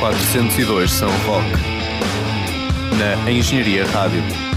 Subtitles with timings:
[0.00, 1.52] 402 São Roque,
[2.98, 4.49] na Engenharia Rádio.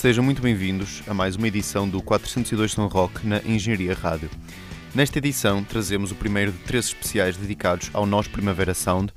[0.00, 4.30] Sejam muito bem-vindos a mais uma edição do 402 São Roque na Engenharia Rádio.
[4.94, 9.12] Nesta edição trazemos o primeiro de três especiais dedicados ao Nós Primavera Sound,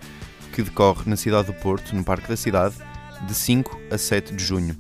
[0.51, 2.75] que decorre na cidade do Porto, no Parque da Cidade,
[3.25, 4.77] de 5 a 7 de junho.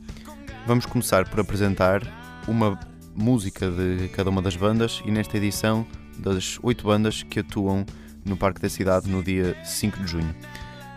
[0.67, 2.01] Vamos começar por apresentar
[2.49, 2.77] uma
[3.15, 5.87] música de cada uma das bandas e nesta edição
[6.19, 7.85] das oito bandas que atuam
[8.25, 10.35] no Parque da Cidade no dia 5 de junho.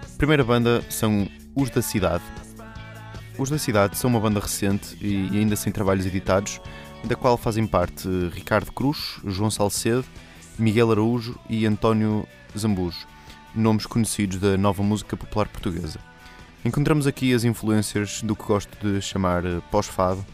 [0.02, 2.24] A primeira banda são Os da Cidade,
[3.38, 6.60] os da Cidade são uma banda recente e ainda sem trabalhos editados,
[7.04, 10.04] da qual fazem parte Ricardo Cruz, João Salcedo,
[10.58, 12.26] Miguel Araújo e António
[12.56, 13.06] Zambujo,
[13.54, 15.98] nomes conhecidos da nova música popular portuguesa.
[16.64, 20.24] Encontramos aqui as influências do que gosto de chamar pós-fado,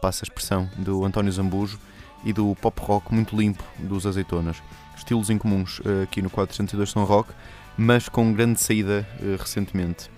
[0.00, 1.78] passa a expressão, do António Zambujo,
[2.24, 4.62] e do pop rock muito limpo dos Azeitonas.
[4.96, 7.30] Estilos incomuns eh, aqui no 402 São Rock,
[7.76, 10.10] mas com grande saída eh, recentemente.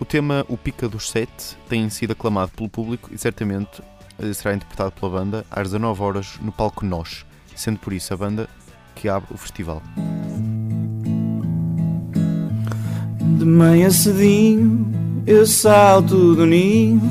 [0.00, 3.82] O tema O Pica dos Sete tem sido aclamado pelo público e certamente
[4.18, 8.16] eh, será interpretado pela banda às 19 horas no palco Nós, sendo por isso a
[8.16, 8.48] banda
[8.94, 9.82] que abre o festival.
[13.38, 14.90] De manhã cedinho
[15.26, 17.02] eu salto do ninho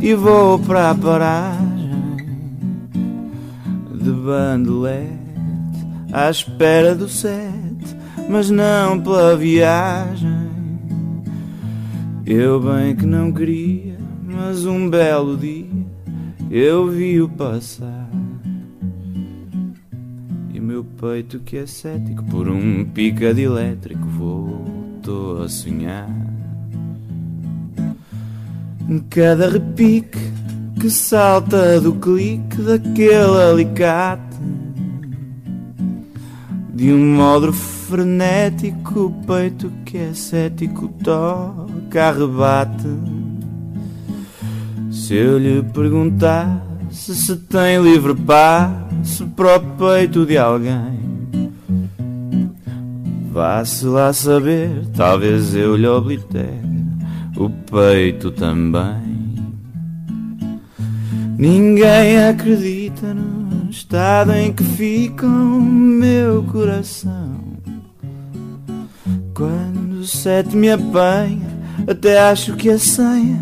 [0.00, 1.66] e vou para a paragem
[3.92, 5.16] de bandolete
[6.12, 7.96] à espera do sete,
[8.30, 10.55] mas não pela viagem.
[12.26, 15.70] Eu bem que não queria, mas um belo dia
[16.50, 18.10] eu vi-o passar.
[20.52, 26.10] E o meu peito que é cético por um pica de elétrico voltou a sonhar.
[29.08, 30.18] Cada repique
[30.80, 34.36] que salta do clique daquele alicate
[36.74, 37.52] de um modo
[37.88, 42.88] frenético, peito que é cético toca, arrebate.
[44.90, 50.98] Se eu lhe perguntasse se tem livre passo para o peito de alguém,
[53.30, 56.66] vá-se lá saber, talvez eu lhe oblitere
[57.36, 59.16] o peito também.
[61.38, 67.45] Ninguém acredita no estado em que fica o meu coração.
[69.36, 71.46] Quando o sete me apanha,
[71.86, 73.38] até acho que a senha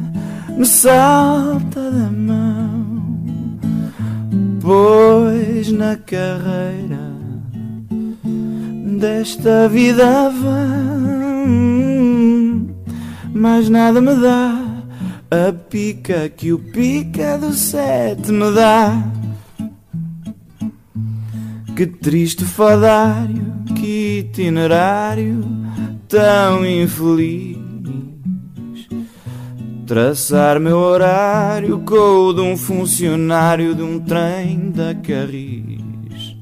[0.59, 3.07] me salta da mão.
[4.61, 7.15] Pois na carreira
[8.99, 10.97] desta vida vã,
[13.33, 14.65] mais nada me dá
[15.31, 19.01] a pica que o pica do sete me dá.
[21.77, 25.45] Que triste fadário, que itinerário
[26.09, 27.59] tão infeliz.
[29.85, 36.37] Traçar meu horário com o de um funcionário de um trem da Carris.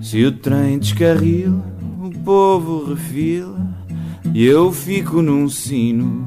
[0.00, 1.62] Se o trem descarrila,
[2.02, 3.68] o povo refila
[4.32, 6.26] e eu fico num sino.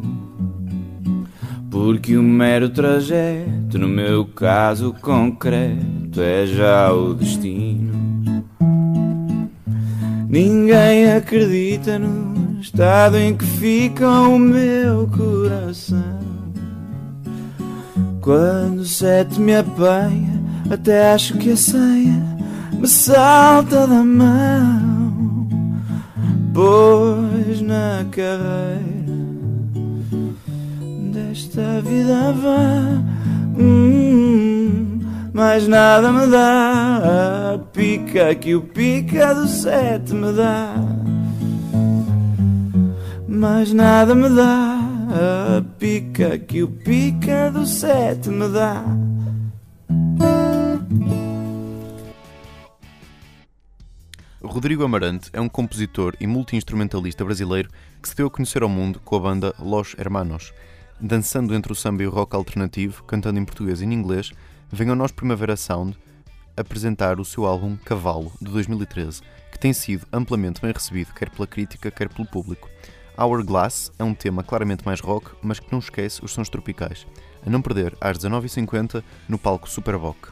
[1.71, 8.43] Porque o mero trajeto, no meu caso concreto, é já o destino.
[10.27, 16.21] Ninguém acredita no estado em que fica o meu coração.
[18.19, 22.37] Quando o sete me apanha, até acho que a senha
[22.73, 25.47] me salta da mão.
[26.53, 28.91] Pois na carreira
[31.11, 33.03] desta vida vã.
[33.57, 34.50] Hum,
[35.33, 40.75] mais nada me dá a pica que o pica do sete me dá.
[43.27, 44.79] Mais nada me dá
[45.09, 48.83] a pica que o pica do sete me dá.
[54.43, 57.69] Rodrigo Amarante é um compositor e multi-instrumentalista brasileiro
[58.01, 60.53] que se deu a conhecer ao mundo com a banda Los Hermanos.
[60.99, 64.31] Dançando entre o samba e o rock alternativo, cantando em português e em inglês,
[64.71, 65.97] vem ao Nós Primavera Sound
[66.55, 69.21] apresentar o seu álbum Cavalo, de 2013,
[69.51, 72.69] que tem sido amplamente bem recebido quer pela crítica, quer pelo público.
[73.17, 77.05] Hourglass é um tema claramente mais rock, mas que não esquece os sons tropicais.
[77.45, 80.29] A não perder às 19h50 no palco Superboc.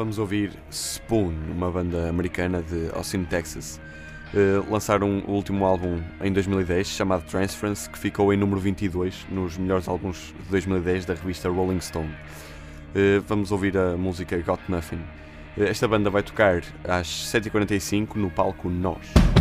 [0.00, 3.78] Vamos ouvir Spoon, uma banda americana de Austin, Texas.
[4.32, 9.58] Uh, lançaram o último álbum em 2010 chamado Transference, que ficou em número 22 nos
[9.58, 12.08] melhores álbuns de 2010 da revista Rolling Stone.
[12.08, 15.02] Uh, vamos ouvir a música Got Nothing.
[15.54, 19.39] Uh, esta banda vai tocar às 7h45 no palco Nós.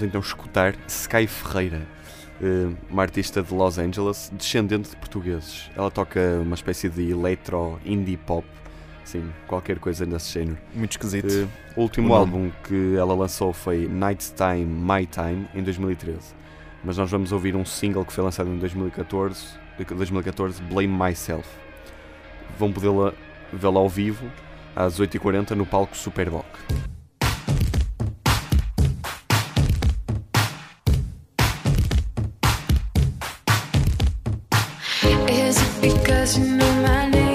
[0.00, 1.86] vamos então escutar Sky Ferreira,
[2.40, 5.70] eh, uma artista de Los Angeles, descendente de portugueses.
[5.76, 8.46] Ela toca uma espécie de electro indie pop,
[9.04, 10.58] sim, qualquer coisa nesse género.
[10.74, 11.28] Muito esquisito.
[11.30, 16.34] Eh, o último o álbum que ela lançou foi Nighttime My Time, em 2013.
[16.82, 19.58] Mas nós vamos ouvir um single que foi lançado em 2014,
[19.94, 21.46] 2014 Blame Myself.
[22.58, 23.14] Vão poder
[23.52, 24.30] vê-la ao vivo
[24.74, 26.46] às 8h40 no palco Superboc.
[35.02, 37.29] Is it because you know my name?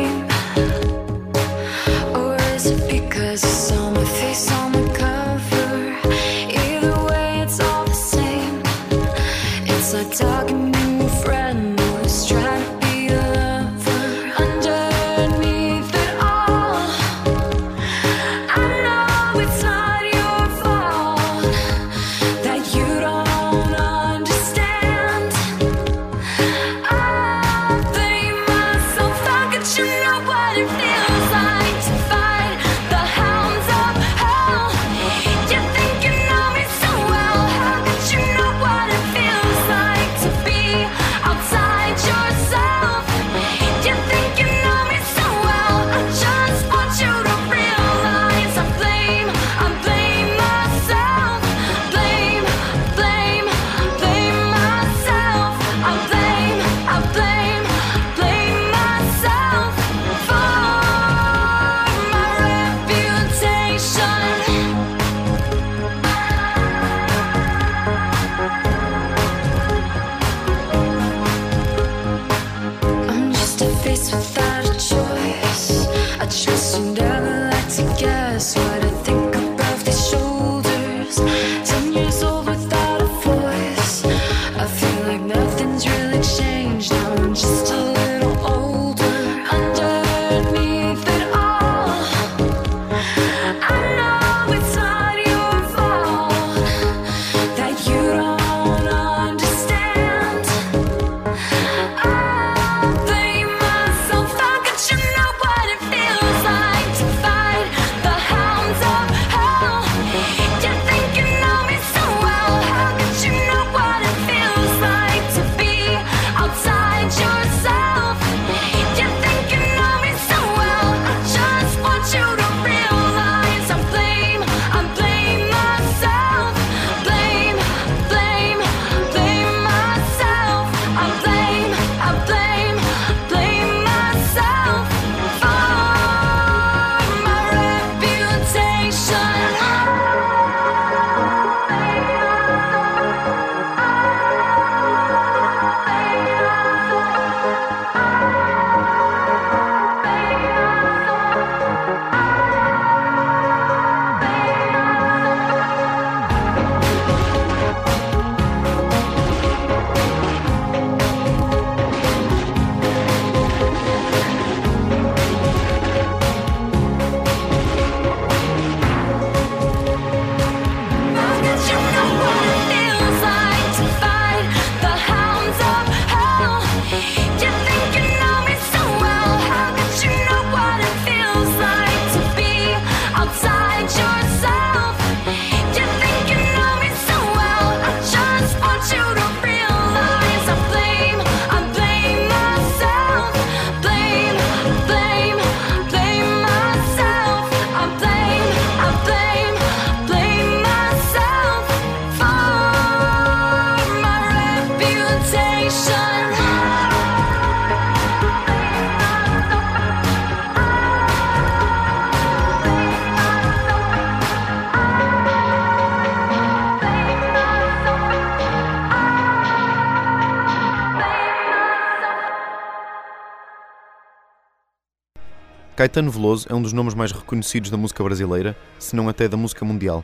[225.75, 229.35] Caetano Veloso é um dos nomes mais reconhecidos da música brasileira, se não até da
[229.35, 230.03] música mundial.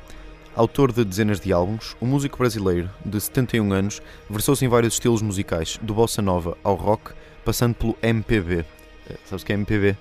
[0.53, 5.21] Autor de dezenas de álbuns, o músico brasileiro, de 71 anos, versou-se em vários estilos
[5.21, 7.11] musicais, do bossa nova ao rock,
[7.45, 8.65] passando pelo MPB.
[9.09, 9.95] Eh, Sabes o que é MPB?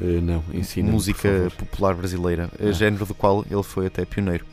[0.00, 2.72] Eh, não, ensina música popular brasileira, eh, Ah.
[2.72, 4.44] género do qual ele foi até pioneiro.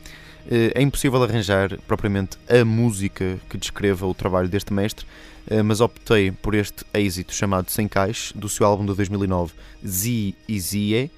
[0.50, 5.06] Eh, É impossível arranjar propriamente a música que descreva o trabalho deste mestre,
[5.48, 9.52] eh, mas optei por este êxito chamado Sem Cais, do seu álbum de 2009,
[9.86, 11.10] Zi e Zie.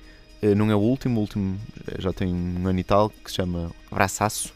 [0.42, 1.58] Eh, Não é o último, o último
[1.98, 4.52] já tem um ano e tal, que se chama Braçaço.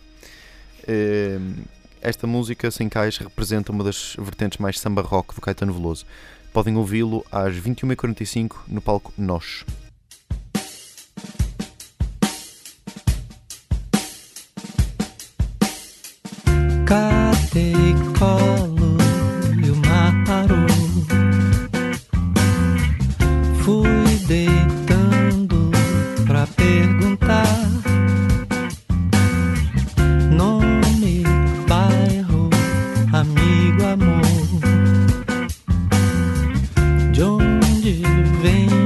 [2.00, 6.04] Esta música, Sem Cais, representa uma das vertentes mais samba rock do Caetano Veloso.
[6.52, 9.64] Podem ouvi-lo às 21h45 no palco Nós.
[33.24, 34.24] Amigo, amor.
[37.12, 38.02] De onde
[38.42, 38.83] venho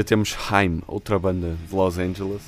[0.00, 2.42] seguida temos Haim, outra banda de Los Angeles,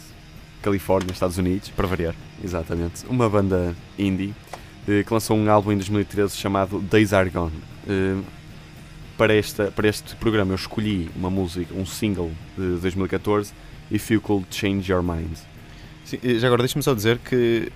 [0.62, 1.70] Califórnia, Estados Unidos.
[1.70, 2.14] Para variar.
[2.42, 3.04] Exatamente.
[3.08, 4.34] Uma banda indie
[4.88, 7.52] eh, que lançou um álbum em 2013 chamado Days Are Gone.
[7.88, 8.20] Eh,
[9.16, 13.52] Para, esta, para este programa eu escolhi uma música, um single de 2014,
[13.90, 15.36] If You Could Change Your Mind.
[16.04, 17.70] Sim, já agora deixa-me só dizer que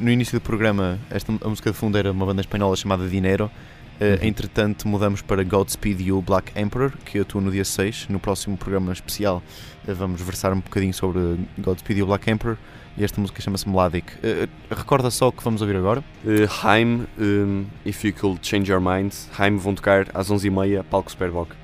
[0.00, 3.50] no início do programa esta a música de fundo era uma banda espanhola chamada Dinero.
[4.00, 4.28] Uhum.
[4.28, 8.08] Entretanto, mudamos para Godspeed You Black Emperor, que atua no dia 6.
[8.08, 9.42] No próximo programa especial
[9.86, 11.20] eh, vamos versar um bocadinho sobre
[11.58, 12.58] Godspeed You Black Emperor.
[12.96, 14.12] E esta música chama-se Melodic.
[14.22, 16.02] Eh, eh, recorda só o que vamos ouvir agora.
[16.62, 19.12] Haim, eh, If You Could Change Your Mind.
[19.36, 21.63] Haim vão tocar às 11h30, palco Superboc.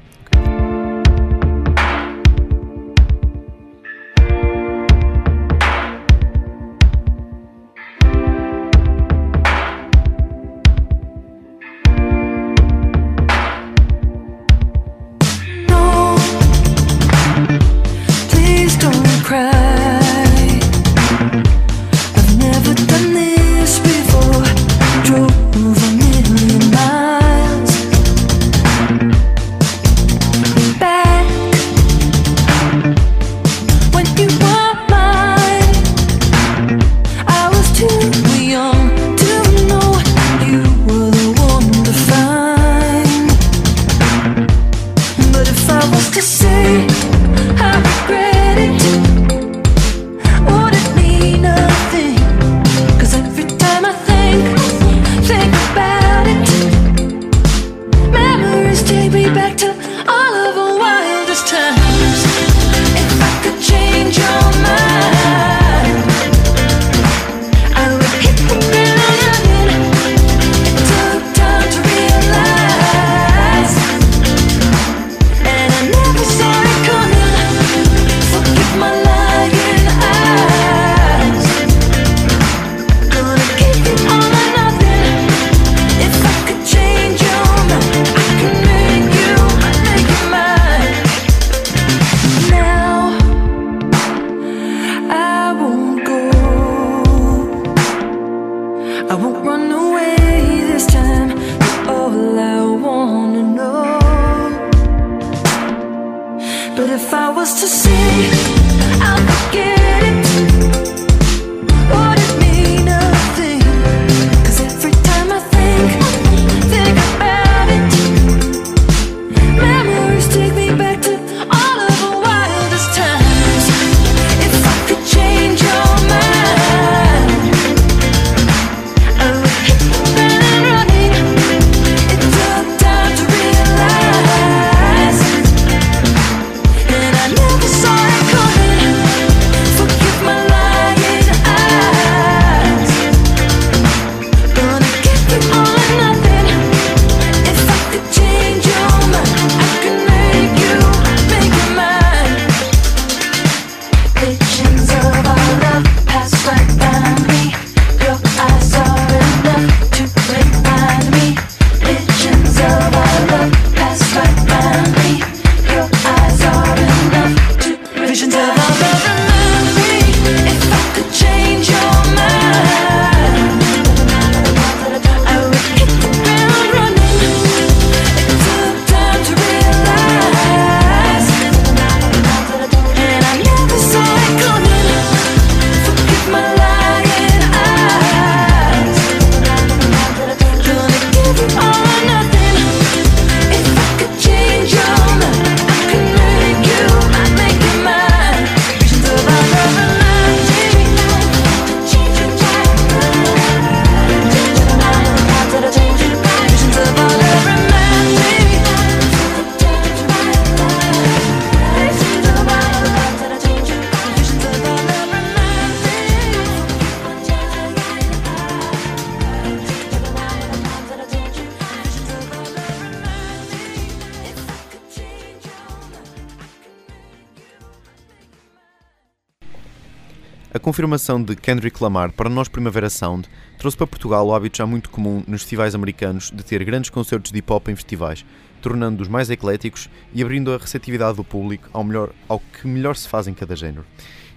[230.70, 233.28] Confirmação de Kendrick Lamar para nós Primavera Sound
[233.59, 237.33] trouxe para Portugal o hábito já muito comum nos festivais americanos de ter grandes concertos
[237.33, 238.24] de hip hop em festivais,
[238.62, 243.09] tornando-os mais ecléticos e abrindo a receptividade do público ao, melhor, ao que melhor se
[243.09, 243.85] faz em cada género.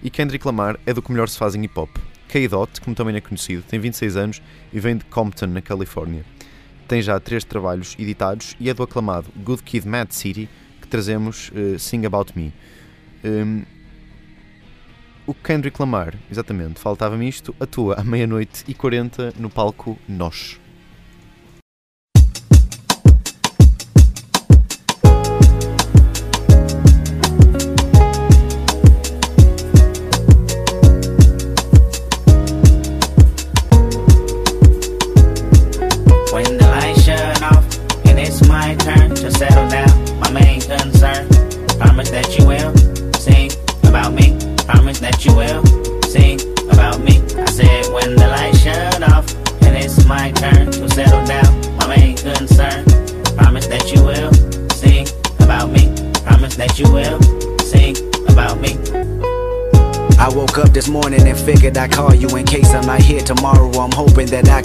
[0.02, 1.90] E Kendrick Lamar é do que melhor se faz em hip hop.
[2.26, 4.42] K-Dot, como também é conhecido, tem 26 anos
[4.72, 6.24] e vem de Compton, na Califórnia.
[6.88, 10.48] Tem já três trabalhos editados e é do aclamado Good Kid, Mad City
[10.80, 12.52] que trazemos eh, Sing About Me.
[13.24, 13.62] Um,
[15.26, 20.58] o Kendrick Lamar, exatamente, faltava-me isto, atua à meia-noite e 40 no palco Nós.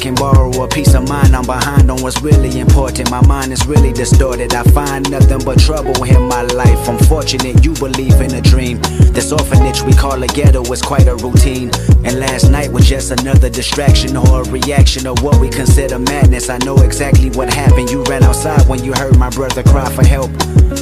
[0.10, 1.36] Can borrow a piece of mind.
[1.36, 3.12] I'm behind on what's really important.
[3.12, 4.54] My mind is really distorted.
[4.56, 6.90] I find nothing but trouble in my life.
[6.90, 8.80] I'm fortunate you believe in a dream.
[9.14, 11.70] This orphanage we call a ghetto is quite a routine.
[12.04, 16.50] And last night was just another distraction or a reaction of what we consider madness.
[16.50, 17.92] I know exactly what happened.
[17.92, 20.32] You ran outside when you heard my brother cry for help.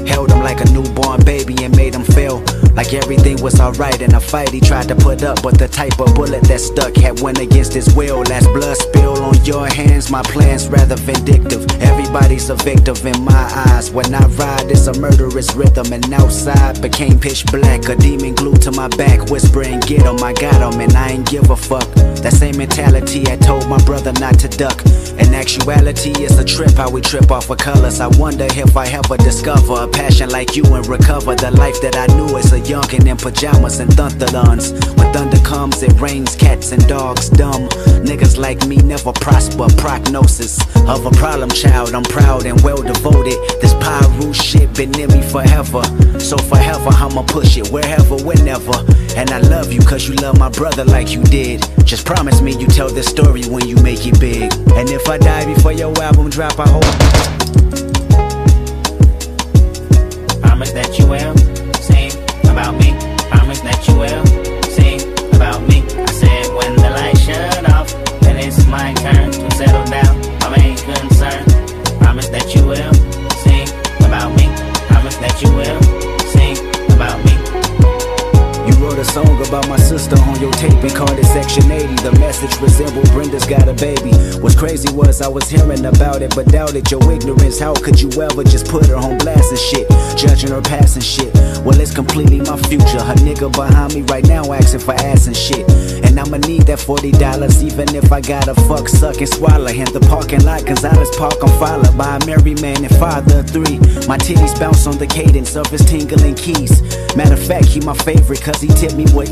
[0.08, 2.40] Held him like a newborn baby and made him feel
[2.78, 5.42] like everything was alright in a fight he tried to put up.
[5.42, 8.22] But the type of bullet that stuck had went against his will.
[8.30, 11.66] Last blood spill on your hands, my plan's rather vindictive.
[11.82, 13.90] Everybody's a victim in my eyes.
[13.90, 15.92] When I ride, it's a murderous rhythm.
[15.92, 17.90] And outside became pitch black.
[17.90, 21.28] A demon glued to my back, whispering, Get him, I got him, and I ain't
[21.28, 21.90] give a fuck.
[22.22, 24.86] That same mentality I told my brother not to duck.
[25.18, 28.00] In actuality, it's a trip how we trip off of colors.
[28.00, 31.96] I wonder if I ever discover a passion like you and recover the life that
[31.96, 34.74] I knew as a youngin' in pajamas and thunderlons.
[34.98, 37.70] When thunder comes, it rains cats and dogs dumb.
[38.04, 39.68] Niggas like me never prosper.
[39.78, 41.96] Prognosis of a problem child.
[41.96, 43.38] I'm proud and well devoted.
[43.62, 45.82] This Pyru shit been in me forever.
[46.20, 48.78] So forever, I'ma push it wherever, whenever.
[49.16, 51.66] And I love you cause you love my brother like you did.
[51.86, 54.54] Just promise me you tell this story when you make it big.
[54.76, 56.84] And if I die before your album drop, I hope.
[60.42, 61.27] Promise that you will
[79.18, 79.37] coração
[81.68, 81.96] 180.
[82.04, 84.12] The message resembled Brenda's got a baby.
[84.40, 87.60] What's crazy was I was hearing about it, but doubted your ignorance.
[87.60, 89.90] How could you ever just put her on blast and shit?
[90.18, 91.34] Judging her past and shit.
[91.64, 93.02] Well, it's completely my future.
[93.02, 95.70] Her nigga behind me right now asking for ass and shit.
[96.06, 99.68] And I'ma need that $40 even if I gotta fuck, suck, and swallow.
[99.68, 103.50] In the parking lot, Gonzalez Park, I'm followed by a married man and father of
[103.50, 103.78] three.
[104.08, 106.82] My titties bounce on the cadence of his tingling keys.
[107.16, 109.30] Matter of fact, he my favorite cause he tipped me with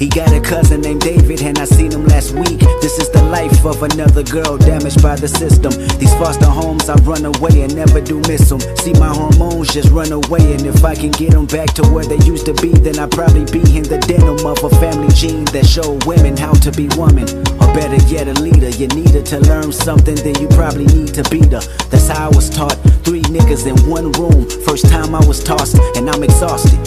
[0.00, 2.60] He got a cousin named David and I seen him last week.
[2.80, 5.72] This is the life of another girl damaged by the system.
[5.98, 8.60] These foster homes, I run away and never do miss them.
[8.76, 12.04] See my hormones just run away and if I can get them back to where
[12.04, 15.44] they used to be, then I'd probably be in the denim of a family gene
[15.52, 17.28] that show women how to be woman.
[17.60, 18.70] Or better yet, a leader.
[18.70, 21.60] You need her to learn something, then you probably need to beat her.
[21.90, 22.76] That's how I was taught.
[23.04, 24.48] Three niggas in one room.
[24.64, 26.80] First time I was tossed, and I'm exhausted.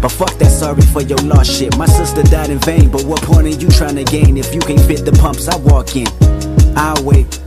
[0.00, 1.76] But fuck that, sorry for your lost shit.
[1.76, 4.60] My sister died in vain, but what point are you trying to gain if you
[4.60, 6.06] can't fit the pumps I walk in?
[6.76, 7.40] I'll wait.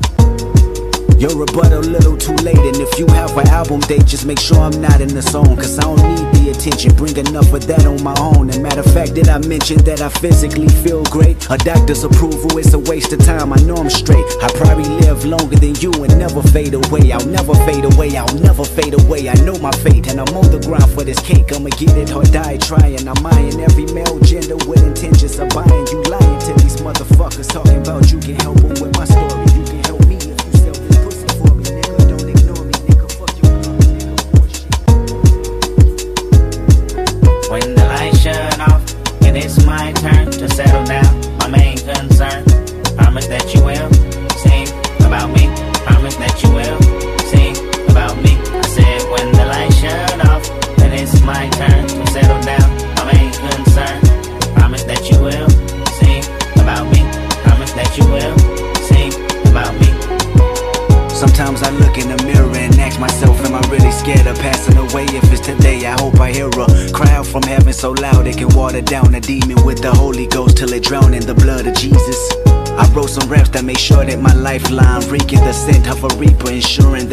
[1.17, 4.58] Your rebuttal little too late, and if you have an album date, just make sure
[4.58, 5.56] I'm not in the zone.
[5.56, 8.49] Cause I don't need the attention, bring enough of that on my own.
[8.49, 11.47] And matter of fact, did I mention that I physically feel great?
[11.49, 14.26] A doctor's approval is a waste of time, I know I'm straight.
[14.41, 17.12] I probably live longer than you and never fade away.
[17.12, 19.30] I'll never fade away, I'll never fade away.
[19.30, 21.54] I know my fate, and I'm on the ground for this cake.
[21.54, 23.08] I'ma get it or die trying.
[23.08, 23.22] I'm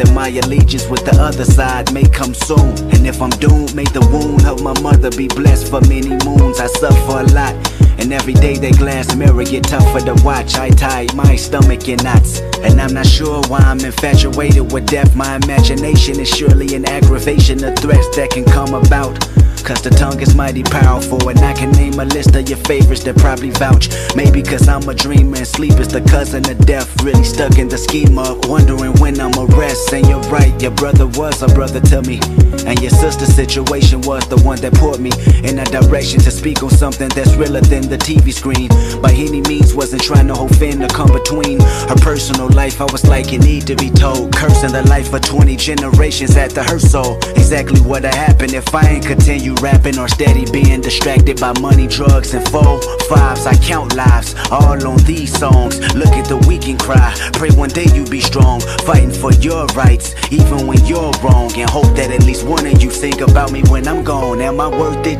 [0.01, 2.73] that my allegiance with the other side may come soon.
[2.93, 6.59] And if I'm doomed, may the wound of my mother be blessed for many moons.
[6.59, 7.53] I suffer a lot,
[7.99, 10.55] and every day that glass mirror get tougher to watch.
[10.55, 15.15] I tie my stomach in knots, and I'm not sure why I'm infatuated with death.
[15.15, 19.13] My imagination is surely an aggravation of threats that can come about.
[19.63, 23.03] Cause the tongue is mighty powerful, and I can name a list of your favorites
[23.03, 23.89] that probably vouch.
[24.15, 26.89] Maybe cause I'm a dreamer and sleep is the cousin of death.
[27.03, 29.93] Really stuck in the scheme of wondering when I'ma rest.
[29.93, 32.19] And you're right, your brother was a brother to me.
[32.65, 35.11] And your sister's situation was the one that put me
[35.47, 38.69] in a direction to speak on something that's realer than the TV screen.
[39.01, 42.81] By any means, wasn't trying to hold fin to come between her personal life.
[42.81, 44.33] I was like, you need to be told.
[44.35, 47.17] Cursing the life of 20 generations at the her soul.
[47.35, 52.33] Exactly what'd happen if I ain't continue rapping or steady being distracted by money, drugs,
[52.33, 53.45] and four fives.
[53.45, 55.79] I count lives all on these songs.
[55.95, 57.13] Look at the weak and cry.
[57.33, 61.51] Pray one day you be strong, fighting for your rights, even when you're wrong.
[61.55, 64.41] And hope that at least one of you think about me when I'm gone.
[64.41, 65.19] Am I worth it?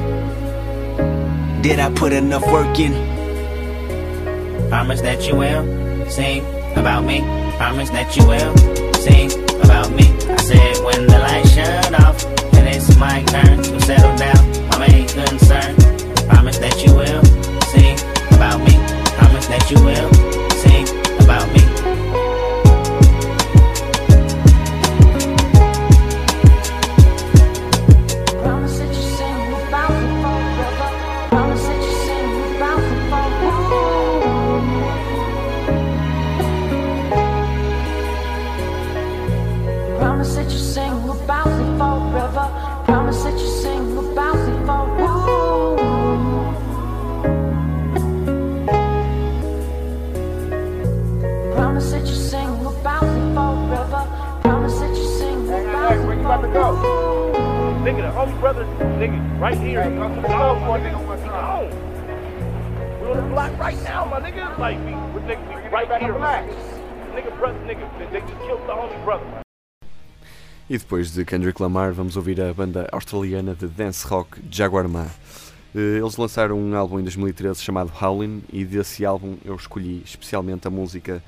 [1.62, 2.94] Did I put enough work in?
[4.70, 6.44] Promise that you will sing
[6.76, 7.20] about me.
[7.58, 8.56] Promise that you will
[8.96, 10.06] sing about me.
[10.28, 12.11] I said when the lights shut off
[13.02, 14.70] my turn to settle down.
[14.70, 15.76] My main concern.
[16.30, 17.24] Promise that you will
[17.74, 17.98] sing
[18.36, 18.78] about me.
[19.18, 20.31] Promise that you will
[58.22, 58.66] Nigga, the only brother,
[59.00, 59.82] nigga, right here.
[59.90, 60.16] We're on
[63.18, 64.58] the block right now, my nigga.
[64.60, 66.14] Like, we, we, we right here.
[66.14, 69.42] Nigga, brother, nigga, they, just killed the brother, man.
[70.70, 75.08] E depois de Kendrick Lamar, vamos ouvir a banda australiana de dance rock Jaguar Ma.
[75.76, 80.68] Eh, Eles lançaram um álbum em 2013 chamado Howlin' e desse álbum eu escolhi especialmente
[80.68, 81.22] a música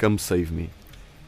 [0.00, 0.70] Come Save Me.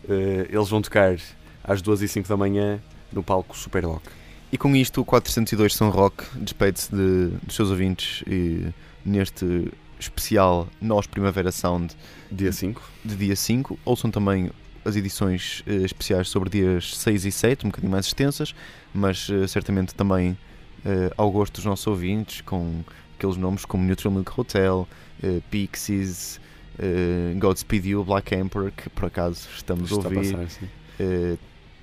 [0.09, 1.17] Eh, Eles vão tocar
[1.65, 2.81] às 2 e 5 da manhã
[3.13, 4.09] no palco Super Rock.
[4.51, 8.67] E com isto, o 402 São Rock despede-se de, dos seus ouvintes e
[9.05, 11.95] neste especial Nós Primavera Sound
[12.33, 12.83] Dia 5.
[13.05, 13.79] de dia 5.
[13.85, 14.51] Ouçam também
[14.85, 18.55] as edições eh, especiais sobre dias 6 e 7, um bocadinho mais extensas,
[18.95, 20.39] mas eh, certamente também
[20.85, 22.83] eh, ao gosto dos nossos ouvintes, com
[23.19, 24.89] aqueles nomes como Neutral Milk Hotel,
[25.51, 26.41] Pixies,
[27.39, 30.69] Godspeed You, Black Emperor, que por acaso estamos a Está a ouvir, passar, sim.
[31.01, 31.37] eh,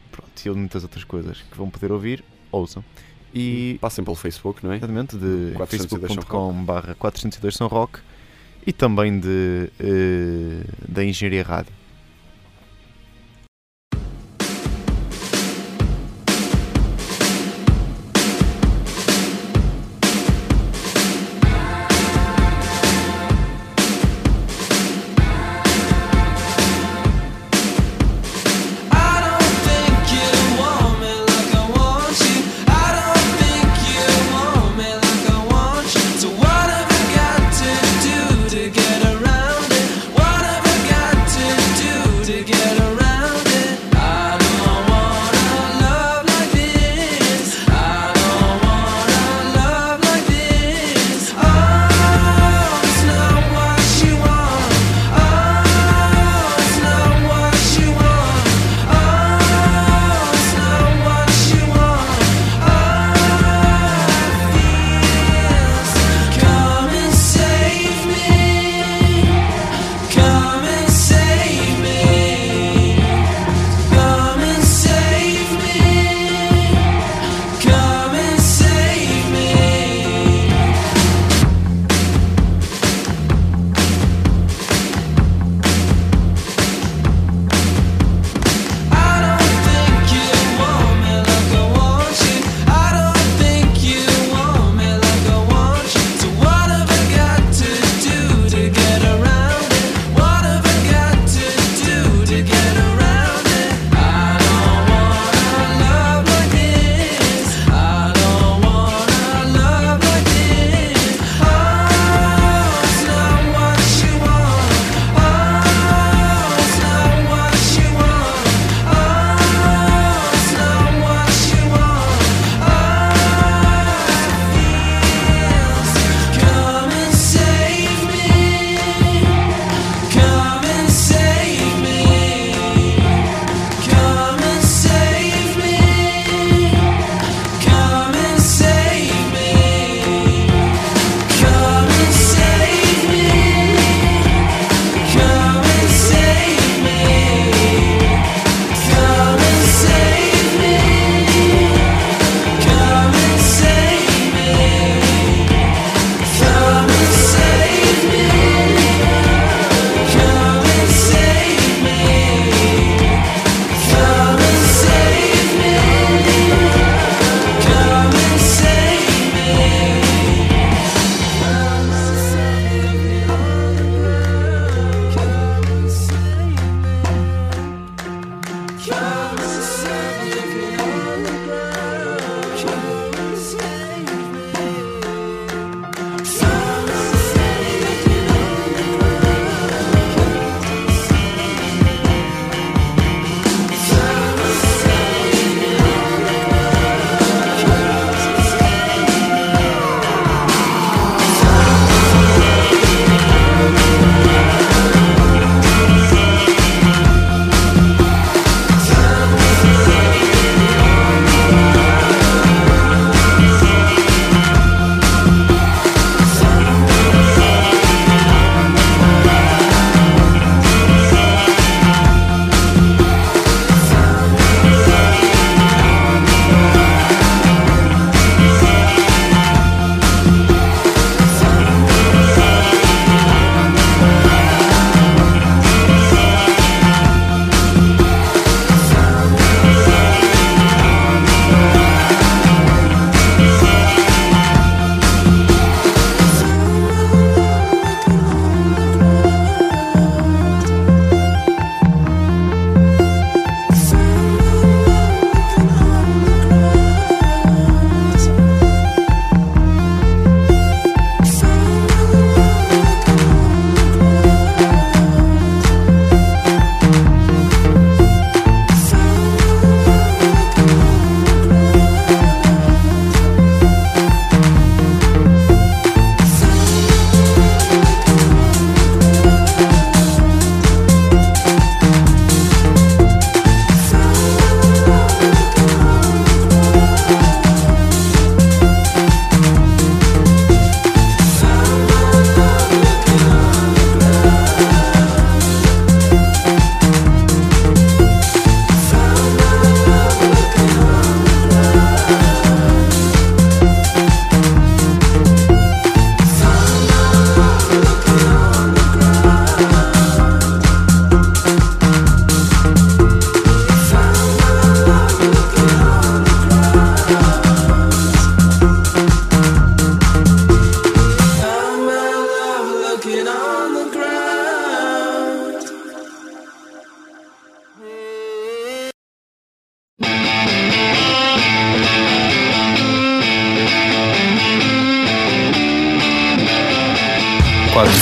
[0.09, 2.23] pronto, e muitas outras coisas que vão poder ouvir,
[2.55, 2.83] ouçam.
[3.33, 4.77] E Passem pelo Facebook, não é?
[4.77, 7.99] exatamente de 402 São facebook.com.br 402 São Roque
[8.65, 11.73] e também de, eh, da Engenharia Rádio.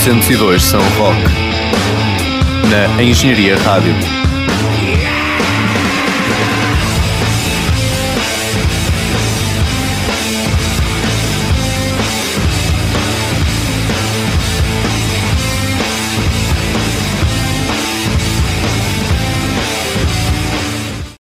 [0.04, 1.24] 402 São Roque.
[2.70, 4.13] Na Engenharia Rádio.